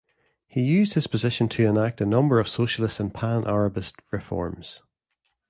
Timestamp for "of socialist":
2.39-2.99